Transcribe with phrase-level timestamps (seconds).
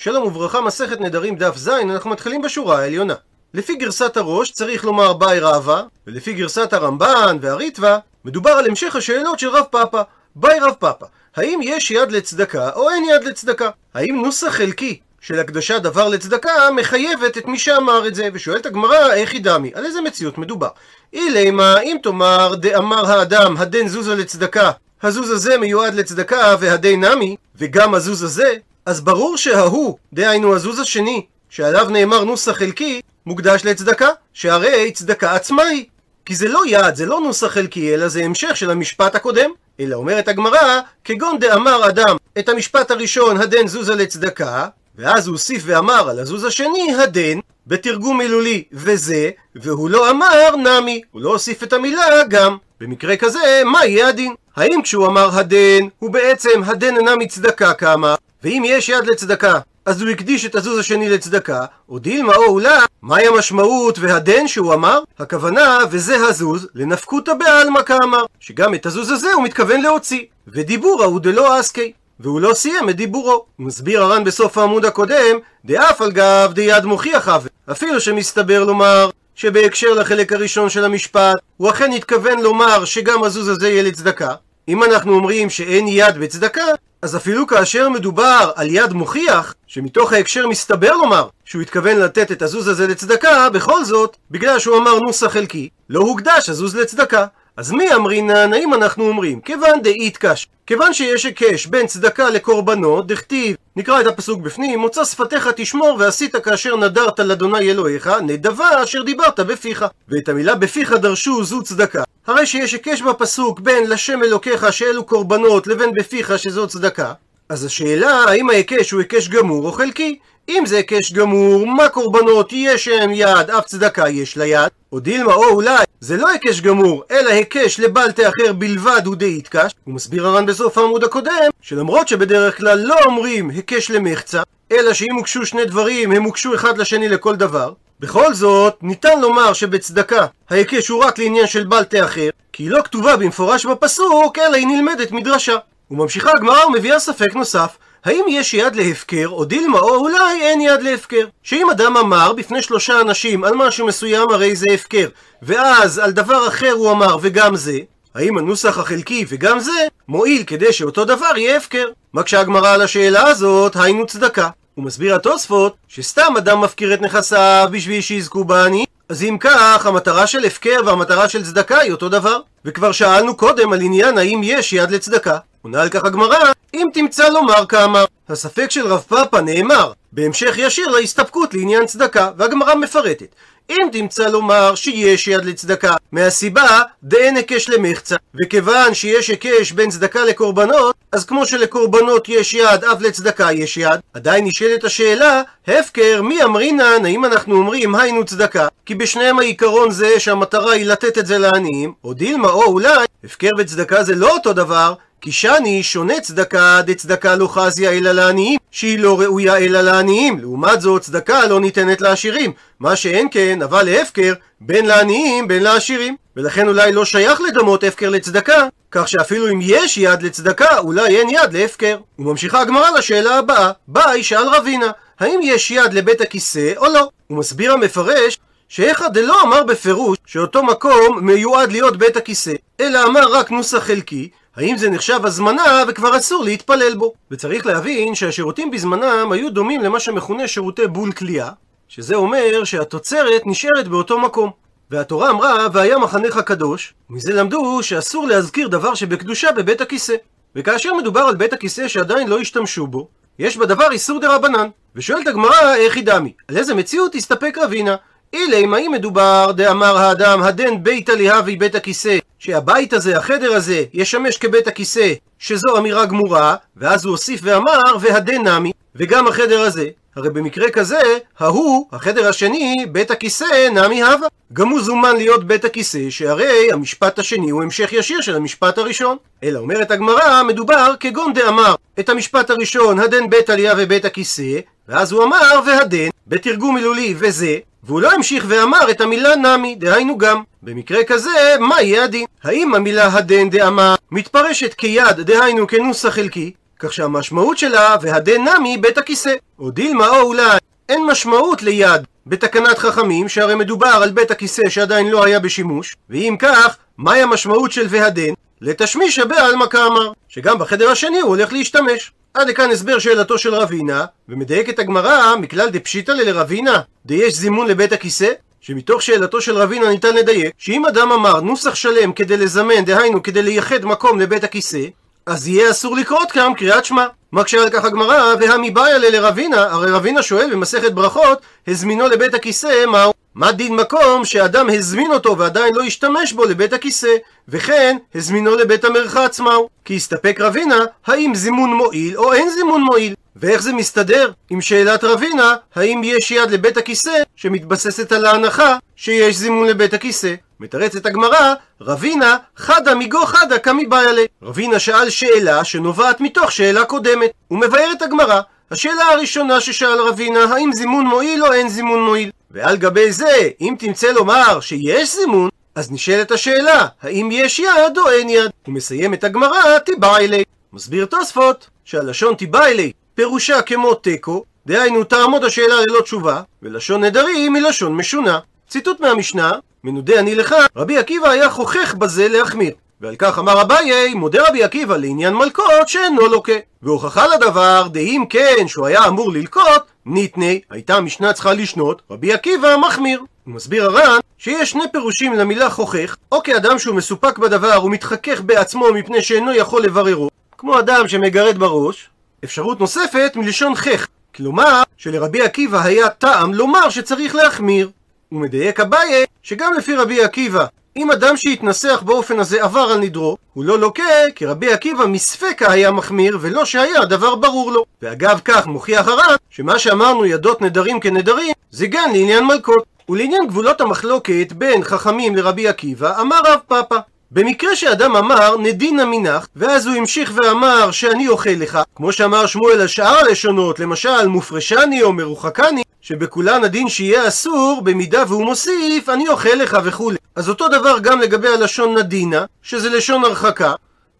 [0.00, 3.14] שלום וברכה, מסכת נדרים דף ז, אנחנו מתחילים בשורה העליונה.
[3.54, 9.38] לפי גרסת הרא"ש צריך לומר בעי רבא, ולפי גרסת הרמב"ן והריטב"א, מדובר על המשך השאלות
[9.38, 10.02] של רב פפא.
[10.36, 11.06] ביי רב פאפא,
[11.36, 13.70] האם יש יד לצדקה או אין יד לצדקה?
[13.94, 18.28] האם נוסח חלקי של הקדשת דבר לצדקה מחייבת את מי שאמר את זה?
[18.32, 19.70] ושואלת הגמרא, היכי דמי?
[19.74, 20.68] על איזה מציאות מדובר?
[21.12, 24.70] אילימא, אם תאמר דאמר האדם הדין זוזא לצדקה,
[25.02, 28.54] הזוז הזה מיועד לצדקה והדי נמי, וגם הזוז הזה,
[28.88, 35.62] אז ברור שההוא, דהיינו הזוז השני, שעליו נאמר נוסח חלקי, מוקדש לצדקה, שהרי צדקה עצמה
[35.62, 35.84] היא.
[36.26, 39.50] כי זה לא יד, זה לא נוסח חלקי, אלא זה המשך של המשפט הקודם.
[39.80, 44.66] אלא אומרת הגמרא, כגון דאמר אדם את המשפט הראשון, הדן זוזה לצדקה,
[44.98, 51.02] ואז הוא הוסיף ואמר על הזוז השני, הדן, בתרגום מילולי, וזה, והוא לא אמר נמי,
[51.12, 52.56] הוא לא הוסיף את המילה גם.
[52.80, 54.34] במקרה כזה, מה יהיה הדין?
[54.56, 60.02] האם כשהוא אמר הדן, הוא בעצם הדן אינה מצדקה כמה, ואם יש יד לצדקה, אז
[60.02, 65.00] הוא הקדיש את הזוז השני לצדקה, או דילמה או אולי, מהי המשמעות והדן שהוא אמר?
[65.18, 71.20] הכוונה, וזה הזוז, לנפקותא בעלמא כאמר, שגם את הזוז הזה הוא מתכוון להוציא, ודיבורא הוא
[71.20, 71.92] דלא אסקי.
[72.20, 73.44] והוא לא סיים את דיבורו.
[73.58, 77.48] מסביר הר"ן בסוף העמוד הקודם, דאף על גב דיד מוכיח אבי.
[77.70, 83.68] אפילו שמסתבר לומר שבהקשר לחלק הראשון של המשפט, הוא אכן התכוון לומר שגם הזוז הזה
[83.68, 84.34] יהיה לצדקה.
[84.68, 86.64] אם אנחנו אומרים שאין יד בצדקה,
[87.02, 92.42] אז אפילו כאשר מדובר על יד מוכיח, שמתוך ההקשר מסתבר לומר שהוא התכוון לתת את
[92.42, 97.26] הזוז הזה לצדקה, בכל זאת, בגלל שהוא אמר נוסח חלקי, לא הוקדש הזוז לצדקה.
[97.56, 103.06] אז מי אמרינן, האם אנחנו אומרים, כיוון דאית קש, כיוון שיש היקש בין צדקה לקורבנות,
[103.06, 109.02] דכתיב, נקרא את הפסוק בפנים, מוצא שפתיך תשמור ועשית כאשר נדרת לאדוני אלוהיך, נדבה אשר
[109.02, 109.84] דיברת בפיך.
[110.08, 112.02] ואת המילה בפיך דרשו זו צדקה.
[112.28, 117.12] הרי שיש היקש בפסוק בין לשם אלוקיך שאלו קורבנות לבין בפיך שזו צדקה,
[117.48, 120.18] אז השאלה האם ההיקש הוא היקש גמור או חלקי?
[120.48, 124.68] אם זה היקש גמור, מה קורבנות יש להם יד, אף צדקה יש לה יד?
[124.92, 129.36] או דילמה או אולי, זה לא היקש גמור, אלא היקש לבל תאחר בלבד הוא די
[129.38, 129.72] יתקש.
[129.84, 134.42] הוא מסביר הר"ן בסוף העמוד הקודם, שלמרות שבדרך כלל לא אומרים היקש למחצה,
[134.72, 137.72] אלא שאם הוקשו שני דברים, הם הוקשו אחד לשני לכל דבר.
[138.00, 142.82] בכל זאת, ניתן לומר שבצדקה ההיקש הוא רק לעניין של בל תאחר, כי היא לא
[142.82, 145.56] כתובה במפורש בפסוק, אלא היא נלמדת מדרשה.
[145.90, 150.82] וממשיכה הגמרא ומביאה ספק נוסף, האם יש יד להפקר, או דילמה, או אולי אין יד
[150.82, 151.26] להפקר?
[151.42, 155.08] שאם אדם אמר בפני שלושה אנשים על משהו מסוים הרי זה הפקר,
[155.42, 157.78] ואז על דבר אחר הוא אמר וגם זה,
[158.14, 161.88] האם הנוסח החלקי וגם זה מועיל כדי שאותו דבר יהיה הפקר?
[162.14, 164.48] מקשה הגמרא על השאלה הזאת, היינו צדקה.
[164.78, 170.26] הוא מסביר התוספות שסתם אדם מפקיר את נכסיו בשביל שיזכו בעני, אז אם כך, המטרה
[170.26, 172.40] של הפקר והמטרה של צדקה היא אותו דבר.
[172.64, 175.38] וכבר שאלנו קודם על עניין האם יש יד לצדקה.
[175.62, 176.38] עונה על כך הגמרא,
[176.74, 178.04] אם תמצא לומר כמה.
[178.28, 183.34] הספק של רב פאפא נאמר, בהמשך ישיר להסתפקות לעניין צדקה, והגמרא מפרטת.
[183.70, 190.24] אם תמצא לומר שיש יד לצדקה, מהסיבה דאין היקש למחצה, וכיוון שיש היקש בין צדקה
[190.24, 196.44] לקורבנות, אז כמו שלקורבנות יש יד, אף לצדקה יש יד, עדיין נשאלת השאלה, הפקר, מי
[196.44, 201.38] אמרינן, האם אנחנו אומרים היינו צדקה, כי בשניהם העיקרון זה שהמטרה היא לתת את זה
[201.38, 206.80] לעניים, או דילמה או אולי, הפקר וצדקה זה לא אותו דבר, כי שני שונה צדקה
[206.82, 210.40] דצדקה לא חזיה אלא לעניים, שהיא לא ראויה אלא לעניים.
[210.40, 212.52] לעומת זאת, צדקה לא ניתנת לעשירים.
[212.80, 216.16] מה שאין כן, אבל להפקר, בין לעניים בין לעשירים.
[216.36, 221.28] ולכן אולי לא שייך לדמות הפקר לצדקה, כך שאפילו אם יש יד לצדקה, אולי אין
[221.28, 221.98] יד להפקר.
[222.18, 224.90] וממשיכה הגמרא לשאלה הבאה, ביי שאל רבינה,
[225.20, 227.08] האם יש יד לבית הכיסא או לא?
[227.26, 233.32] הוא מסביר המפרש שאיכא דלא אמר בפירוש שאותו מקום מיועד להיות בית הכיסא, אלא אמר
[233.32, 237.12] רק נוסח חלקי, האם זה נחשב הזמנה וכבר אסור להתפלל בו?
[237.30, 241.50] וצריך להבין שהשירותים בזמנם היו דומים למה שמכונה שירותי בול כליאה,
[241.88, 244.50] שזה אומר שהתוצרת נשארת באותו מקום.
[244.90, 250.14] והתורה אמרה, והיה מחנך קדוש, ומזה למדו שאסור להזכיר דבר שבקדושה בבית הכיסא.
[250.56, 253.08] וכאשר מדובר על בית הכיסא שעדיין לא השתמשו בו,
[253.38, 254.68] יש בדבר איסור דה רבנן.
[254.96, 256.32] ושואלת הגמרא, איך היא דמי?
[256.48, 257.96] על איזה מציאות תסתפק רבינה?
[258.32, 264.38] אילי, האם מדובר דאמר האדם הדן ביתא להבי בית הכיסא שהבית הזה, החדר הזה, ישמש
[264.38, 269.88] כבית הכיסא, שזו אמירה גמורה, ואז הוא הוסיף ואמר, והדן נמי, וגם החדר הזה.
[270.16, 271.00] הרי במקרה כזה,
[271.38, 274.28] ההוא, החדר השני, בית הכיסא, נמי הווה.
[274.52, 279.16] גם הוא זומן להיות בית הכיסא, שהרי המשפט השני הוא המשך ישיר של המשפט הראשון.
[279.42, 284.58] אלא אומרת הגמרא, מדובר כגון דאמר את המשפט הראשון, הדן בית עלייה ובית הכיסא,
[284.88, 287.56] ואז הוא אמר, והדן, בתרגום מילולי וזה,
[287.88, 290.42] והוא לא המשיך ואמר את המילה נמי, דהיינו גם.
[290.62, 292.26] במקרה כזה, מה יהיה הדין?
[292.44, 298.98] האם המילה הדן דאמר מתפרשת כיד, דהיינו כנוסח חלקי, כך שהמשמעות שלה והדין נמי בית
[298.98, 299.34] הכיסא.
[299.58, 300.58] או דילמה או אולי
[300.88, 306.36] אין משמעות ליד בתקנת חכמים, שהרי מדובר על בית הכיסא שעדיין לא היה בשימוש, ואם
[306.38, 308.34] כך, מהי המשמעות של והדין?
[308.60, 312.12] לתשמיש הבעלמא כאמר, שגם בחדר השני הוא הולך להשתמש.
[312.34, 318.32] עד לכאן הסבר שאלתו של רבינה, ומדייקת הגמרא מכלל דפשיטא לרבינה, דיש זימון לבית הכיסא,
[318.60, 323.42] שמתוך שאלתו של רבינה ניתן לדייק, שאם אדם אמר נוסח שלם כדי לזמן, דהיינו כדי
[323.42, 324.84] לייחד מקום לבית הכיסא,
[325.26, 327.06] אז יהיה אסור לקרות כאן קריאת שמע.
[327.32, 333.12] מקשה על כך הגמרא, והמיבאיה לרבינה, הרי רבינה שואל במסכת ברכות, הזמינו לבית הכיסא, מהו?
[333.38, 337.16] מה דין מקום שאדם הזמין אותו ועדיין לא השתמש בו לבית הכיסא,
[337.48, 339.68] וכן הזמינו לבית המרחץ מהו?
[339.84, 343.14] כי הסתפק רבינה, האם זימון מועיל או אין זימון מועיל?
[343.36, 349.36] ואיך זה מסתדר עם שאלת רבינה, האם יש יד לבית הכיסא שמתבססת על ההנחה שיש
[349.36, 350.34] זימון לבית הכיסא?
[350.60, 354.22] מתרצת הגמרא, רבינה חדה מגו חדה כמי ביאלה.
[354.42, 357.30] רבינה שאל שאלה שנובעת מתוך שאלה קודמת.
[357.48, 358.40] הוא מבאר את הגמרא.
[358.70, 362.30] השאלה הראשונה ששאל רבינה, האם זימון מועיל או אין זימון מועיל?
[362.50, 368.10] ועל גבי זה, אם תמצא לומר שיש זימון, אז נשאלת השאלה, האם יש יד או
[368.10, 368.50] אין יד?
[368.66, 370.44] הוא מסיים את הגמרא, תיבאילי.
[370.72, 377.62] מסביר תוספות, שהלשון תיבאילי פירושה כמו תיקו, דהיינו תעמוד השאלה ללא תשובה, ולשון נדרים היא
[377.62, 378.38] לשון משונה.
[378.68, 379.52] ציטוט מהמשנה,
[379.84, 382.72] מנודה אני לך, רבי עקיבא היה חוכך בזה להחמיר.
[383.00, 386.52] ועל כך אמר אביי, מודה רבי עקיבא לעניין מלקות שאינו לוקה.
[386.82, 392.76] והוכחה לדבר, דאם כן שהוא היה אמור ללקות, ניתני, הייתה המשנה צריכה לשנות, רבי עקיבא
[392.76, 393.20] מחמיר.
[393.44, 398.86] הוא מסביר הר"ן שיש שני פירושים למילה חוכך, או כאדם שהוא מסופק בדבר ומתחכך בעצמו
[398.94, 400.28] מפני שאינו יכול לבררו,
[400.58, 402.10] כמו אדם שמגרד בראש,
[402.44, 407.90] אפשרות נוספת מלשון חך, כלומר שלרבי עקיבא היה טעם לומר שצריך להחמיר.
[408.28, 410.66] הוא מדייק אביי שגם לפי רבי עקיבא
[410.98, 414.02] אם אדם שהתנסח באופן הזה עבר על נדרו, הוא לא לוקה,
[414.34, 417.84] כי רבי עקיבא מספקה היה מחמיר, ולא שהיה הדבר ברור לו.
[418.02, 422.84] ואגב כך מוכיח הר"ן, שמה שאמרנו ידות נדרים כנדרים, זה גם לעניין מלכות.
[423.08, 426.98] ולעניין גבולות המחלוקת בין חכמים לרבי עקיבא, אמר רב פאפא.
[427.30, 432.80] במקרה שאדם אמר נדינא מנח, ואז הוא המשיך ואמר שאני אוכל לך, כמו שאמר שמואל
[432.80, 439.28] על שאר הלשונות, למשל מופרשני או מרוחקני, שבכולן הדין שיהיה אסור, במידה והוא מוסיף, אני
[439.28, 440.16] אוכל לך וכולי.
[440.36, 443.72] אז אותו דבר גם לגבי הלשון נדינה, שזה לשון הרחקה.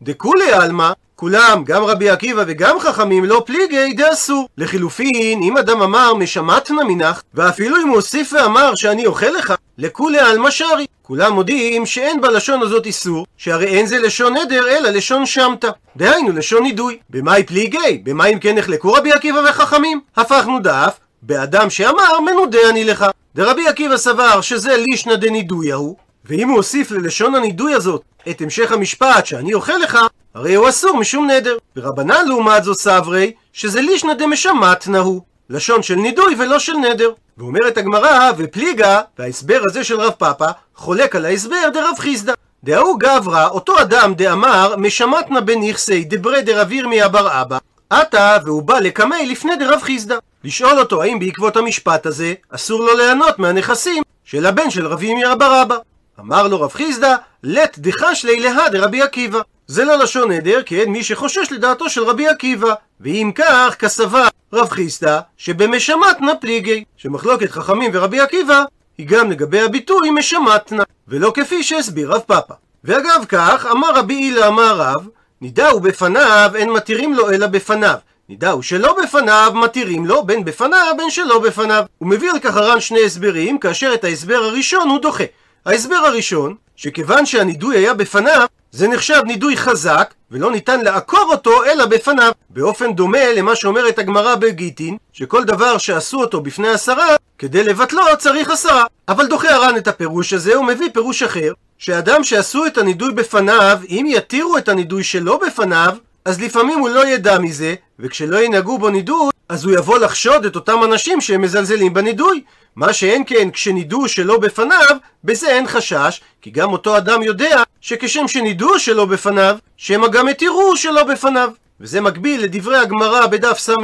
[0.03, 4.49] דכולי עלמא, כולם, גם רבי עקיבא וגם חכמים, לא פליגי דאסור.
[4.59, 10.19] לחילופין, אם אדם אמר משמטנה מנך, ואפילו אם הוא הוסיף ואמר שאני אוכל לך, לכולי
[10.19, 10.87] עלמא שרי.
[11.03, 15.69] כולם מודיעים שאין בלשון הזאת איסור, שהרי אין זה לשון נדר, אלא לשון שמטה.
[15.97, 16.99] דהיינו, לשון נידוי.
[17.11, 18.01] במאי פליגי?
[18.03, 20.01] במה אם כן נחלקו רבי עקיבא וחכמים?
[20.17, 20.99] הפכנו דף,
[21.29, 23.07] באדם שאמר מנודה אני לך.
[23.35, 28.73] דרבי עקיבא סבר שזה לישנא דנידוי ההוא, ואם הוא הוסיף ללשון הנידוי הזאת את המשך
[28.73, 29.99] המשפט שאני אוכל לך,
[30.35, 31.57] הרי הוא אסור משום נדר.
[31.77, 35.21] ורבנן לעומת זו סברי, שזה לישנא דמשמטנא הוא.
[35.51, 37.11] לשון של נידוי ולא של נדר.
[37.39, 42.33] ואומרת הגמרא, ופליגה, וההסבר הזה של רב פאפא, חולק על ההסבר דרב חיסדא.
[42.65, 47.59] דהוא גברא, אותו אדם דאמר, משמטנא בנכסי דברי דרב ירמיה בר אבא,
[47.91, 50.19] עתה והוא בא לקמי לפני דרב חיסדא.
[50.45, 55.35] לשאול אותו האם בעקבות המשפט הזה אסור לו ליהנות מהנכסים של הבן של רבי ירמיה
[55.35, 55.77] בר אבא.
[56.21, 59.41] אמר לו רב חיסדא, לט דחשלי להא דרבי עקיבא.
[59.67, 62.75] זה לא לשון נדר, כי אין מי שחושש לדעתו של רבי עקיבא.
[63.01, 68.65] ואם כך, כסבה רב חיסדא, שבמשמטנה פליגי, שמחלוקת חכמים ורבי עקיבא,
[68.99, 72.55] היא גם לגבי הביטוי משמטנה, ולא כפי שהסביר רב פאפא.
[72.85, 75.09] ואגב כך, אמר רבי הילה אמר רב,
[75.41, 77.97] נידהו בפניו, אין מתירים לו אלא בפניו.
[78.31, 81.85] נידהו שלא בפניו, מתירים לו בין בפניו בין שלא בפניו.
[81.99, 85.25] הוא מביא על כך הר"ן שני הסברים, כאשר את ההסבר הראשון הוא דוחה.
[85.67, 91.87] ההסבר הראשון, שכיוון שהנידוי היה בפניו, זה נחשב נידוי חזק, ולא ניתן לעקור אותו אלא
[91.87, 92.33] בפניו.
[92.51, 98.51] באופן דומה למה שאומרת הגמרא בגיטין, שכל דבר שעשו אותו בפני עשרה, כדי לבטלו צריך
[98.51, 98.85] עשרה.
[99.09, 103.79] אבל דוחה הר"ן את הפירוש הזה, הוא מביא פירוש אחר, שאדם שעשו את הנידוי בפניו,
[103.89, 108.91] אם יתירו את הנידוי שלא בפניו, אז לפעמים הוא לא ידע מזה, וכשלא ינהגו בו
[108.91, 112.43] נידוי, אז הוא יבוא לחשוד את אותם אנשים שהם מזלזלים בנידוי.
[112.77, 118.29] מה שאין כן כשנידו שלא בפניו, בזה אין חשש, כי גם אותו אדם יודע שכשם
[118.29, 121.51] שנידו שלא בפניו, שמא גם התירו שלא בפניו.
[121.81, 123.75] וזה מקביל לדברי הגמרא בדף ס"ה,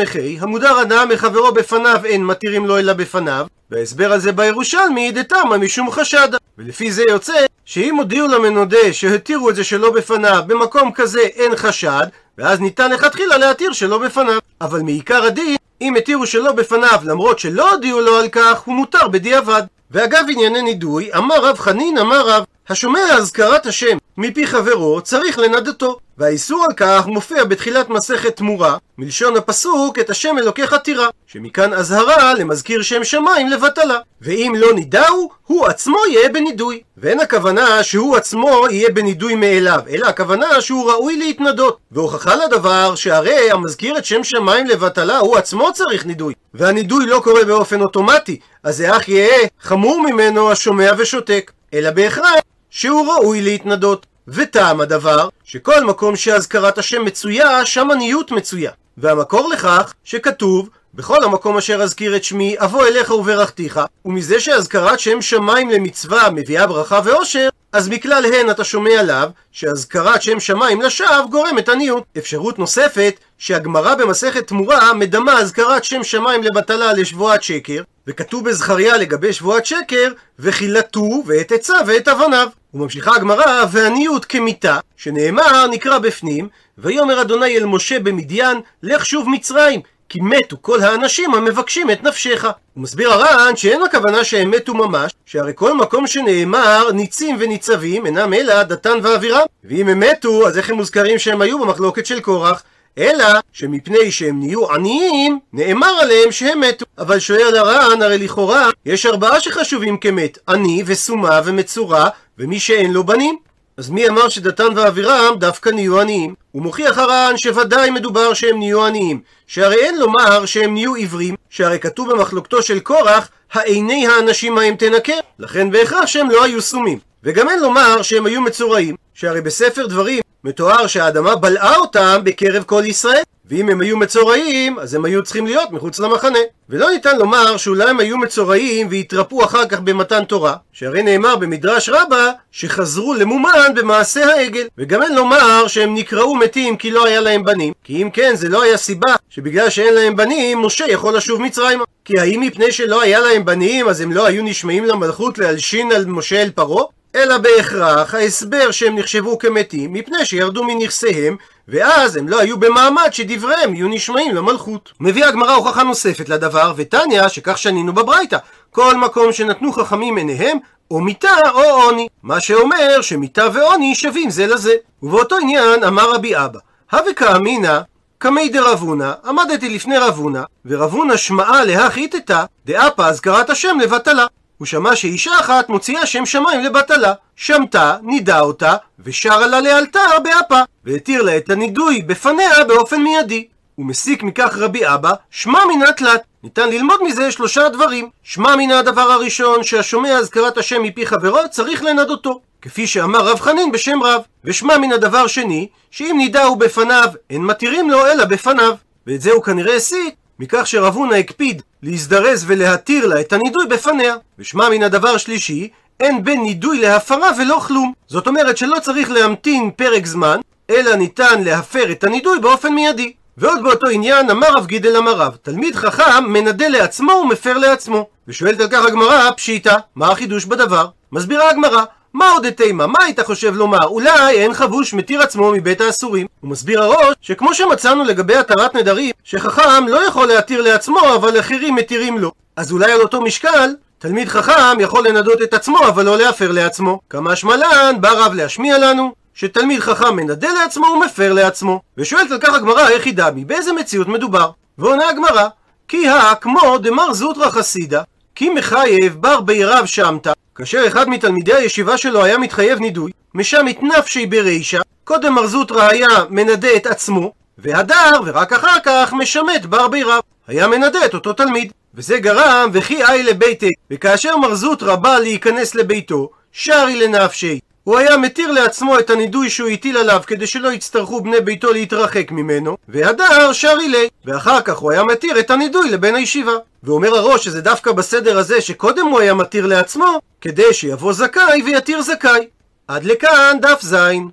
[0.40, 5.90] המודר הנאה מחברו בפניו אין מתירים לו אלא בפניו, וההסבר על זה בירושלמי דתמא משום
[5.90, 6.38] חשדה.
[6.58, 12.06] ולפי זה יוצא שאם הודיעו למנודה שהתירו את זה שלא בפניו, במקום כזה אין חשד,
[12.38, 14.38] ואז ניתן לכתחילה להתיר שלא בפניו.
[14.60, 19.08] אבל מעיקר הדין, אם התירו שלא בפניו למרות שלא הודיעו לו על כך, הוא מותר
[19.08, 19.62] בדיעבד.
[19.90, 25.98] ואגב ענייני נידוי, אמר רב חנין, אמר רב, השומע אזכרת השם מפי חברו צריך לנדתו.
[26.18, 32.34] והאיסור על כך מופיע בתחילת מסכת תמורה, מלשון הפסוק את השם אלוקיך תירא, שמכאן אזהרה
[32.34, 33.98] למזכיר שם שמיים לבטלה.
[34.20, 36.80] ואם לא נידהו, הוא עצמו יהיה בנידוי.
[36.96, 41.78] ואין הכוונה שהוא עצמו יהיה בנידוי מאליו, אלא הכוונה שהוא ראוי להתנדות.
[41.92, 46.34] והוכחה לדבר שהרי המזכיר את שם שמיים לבטלה הוא עצמו צריך נידוי.
[46.54, 51.52] והנידוי לא קורה באופן אוטומטי, אז זה אך יהיה חמור ממנו השומע ושותק.
[51.74, 52.43] אלא בהכרח
[52.74, 54.06] שהוא ראוי להתנדות.
[54.28, 58.70] וטעם הדבר, שכל מקום שאזכרת השם מצויה, שם עניות מצויה.
[58.96, 65.22] והמקור לכך, שכתוב, בכל המקום אשר אזכיר את שמי, אבוא אליך וברכתיך, ומזה שאזכרת שם
[65.22, 71.26] שמיים למצווה מביאה ברכה ואושר, אז מכלל הן אתה שומע עליו, שאזכרת שם שמיים לשווא
[71.30, 72.04] גורמת עניות.
[72.18, 73.14] אפשרות נוספת,
[73.44, 80.12] שהגמרא במסכת תמורה מדמה אזכרת שם שמיים לבטלה לשבועת שקר, וכתוב בזכריה לגבי שבועת שקר,
[80.38, 82.48] וכילתו ואת עצה ואת אבניו.
[82.74, 86.48] וממשיכה הגמרא, ועניות כמיתה, שנאמר, נקרא בפנים,
[86.78, 92.44] ויאמר אדוני אל משה במדיין, לך שוב מצרים, כי מתו כל האנשים המבקשים את נפשך.
[92.44, 98.34] הוא מסביר הר"ן שאין הכוונה שהם מתו ממש, שהרי כל מקום שנאמר ניצים וניצבים אינם
[98.34, 99.46] אלא דתן ואבירם.
[99.64, 102.62] ואם הם מתו, אז איך הם מוזכרים שהם היו במחלוקת של קורח?
[102.98, 106.86] אלא שמפני שהם נהיו עניים, נאמר עליהם שהם מתו.
[106.98, 112.08] אבל שואל הר"ן, הרי לכאורה יש ארבעה שחשובים כמת, עני וסומה ומצורע,
[112.38, 113.36] ומי שאין לו בנים.
[113.76, 116.34] אז מי אמר שדתן ואבירם דווקא נהיו עניים?
[116.52, 121.78] הוא מוכיח הר"ן שוודאי מדובר שהם נהיו עניים, שהרי אין לומר שהם נהיו עיוורים, שהרי
[121.78, 126.98] כתוב במחלוקתו של קורח, העיני האנשים ההם תנקר, לכן בהכרח שהם לא היו סומים.
[127.24, 132.82] וגם אין לומר שהם היו מצורעים, שהרי בספר דברים מתואר שהאדמה בלעה אותם בקרב כל
[132.86, 136.38] ישראל, ואם הם היו מצורעים, אז הם היו צריכים להיות מחוץ למחנה.
[136.68, 141.88] ולא ניתן לומר שאולי הם היו מצורעים והתרפאו אחר כך במתן תורה, שהרי נאמר במדרש
[141.88, 144.66] רבה שחזרו למומן במעשה העגל.
[144.78, 148.48] וגם אין לומר שהם נקראו מתים כי לא היה להם בנים, כי אם כן זה
[148.48, 151.84] לא היה סיבה שבגלל שאין להם בנים, משה יכול לשוב מצרימה.
[152.04, 156.06] כי האם מפני שלא היה להם בנים, אז הם לא היו נשמעים למלכות להלשין על
[156.06, 156.84] משה אל פרעה?
[157.14, 161.36] אלא בהכרח ההסבר שהם נחשבו כמתים מפני שירדו מנכסיהם
[161.68, 164.92] ואז הם לא היו במעמד שדבריהם יהיו נשמעים למלכות.
[165.00, 168.38] מביאה הגמרא הוכחה נוספת לדבר, ותניא שכך שנינו בברייתא,
[168.70, 170.58] כל מקום שנתנו חכמים עיניהם,
[170.90, 174.74] או מיתה או עוני, מה שאומר שמיתה ועוני שווים זה לזה.
[175.02, 176.58] ובאותו עניין אמר רבי אבא,
[176.92, 177.80] הווה כאמינא
[178.18, 184.26] קמי דרבונה, עמדתי לפני רבונה, ורבונה שמעה להכיתתה, דאפה אזכרת השם לבטלה.
[184.64, 187.12] הוא שמע שאישה אחת מוציאה שם שמיים לבטלה.
[187.36, 193.46] שמתה, נידה אותה, ושרה לה לאלתר באפה, והתיר לה את הנידוי בפניה באופן מיידי.
[193.74, 196.22] הוא מסיק מכך רבי אבא, שמע מן התלת.
[196.42, 198.10] ניתן ללמוד מזה שלושה דברים.
[198.22, 202.40] שמע מן הדבר הראשון, שהשומע אזכרת השם מפי חברו, צריך לנדותו.
[202.62, 204.22] כפי שאמר רב חנין בשם רב.
[204.44, 208.74] ושמע מן הדבר שני, שאם נידהו בפניו, אין מתירים לו אלא בפניו.
[209.06, 214.16] ואת זה הוא כנראה הסיק מכך שרב הונא הקפיד להזדרז ולהתיר לה את הנידוי בפניה.
[214.38, 215.68] ושמע מן הדבר שלישי,
[216.00, 217.92] אין בין נידוי להפרה ולא כלום.
[218.06, 220.38] זאת אומרת שלא צריך להמתין פרק זמן,
[220.70, 223.12] אלא ניתן להפר את הנידוי באופן מיידי.
[223.36, 228.08] ועוד באותו עניין אמר רב גידל אמר רב, תלמיד חכם מנדה לעצמו ומפר לעצמו.
[228.28, 230.86] ושואלת על כך הגמרא, פשיטא, מה החידוש בדבר?
[231.12, 231.84] מסבירה הגמרא,
[232.14, 232.86] מה עוד תימה?
[232.86, 233.86] מה היית חושב לומר?
[233.86, 236.26] אולי אין חבוש מתיר עצמו מבית האסורים.
[236.40, 241.74] הוא מסביר הראש שכמו שמצאנו לגבי התרת נדרים, שחכם לא יכול להתיר לעצמו, אבל אחרים
[241.74, 242.32] מתירים לו.
[242.56, 247.00] אז אולי על אותו משקל, תלמיד חכם יכול לנדות את עצמו, אבל לא להפר לעצמו.
[247.10, 251.80] כמה שמלן, בא רב להשמיע לנו, שתלמיד חכם מנדה לעצמו ומפר לעצמו.
[251.98, 254.50] ושואלת על כך הגמרא איך היא דמי, באיזה מציאות מדובר?
[254.78, 255.48] ועונה הגמרא,
[255.88, 258.02] כי הא כמו דמר זוטרא חסידה,
[258.34, 264.26] כי מחייב בר בירב שמתא, כאשר אחד מתלמידי הישיבה שלו היה מתחייב נידוי, משם התנפשי
[264.26, 270.20] ברישא, קודם מר זוטרא היה מנדה את עצמו, והדר, ורק אחר כך משמט בר בירב.
[270.48, 271.72] היה מנדה את אותו תלמיד.
[271.94, 277.60] וזה גרם וכי אי לביתי, וכאשר מר זוטרא בא להיכנס לביתו, שרי לנפשי.
[277.84, 282.30] הוא היה מתיר לעצמו את הנידוי שהוא הטיל עליו כדי שלא יצטרכו בני ביתו להתרחק
[282.30, 286.52] ממנו, והדר שרי לי, ואחר כך הוא היה מתיר את הנידוי לבן הישיבה.
[286.82, 292.02] ואומר הראש שזה דווקא בסדר הזה שקודם הוא היה מתיר לעצמו, כדי שיבוא זכאי ויתיר
[292.02, 292.46] זכאי.
[292.88, 294.28] עד לכאן דף זין.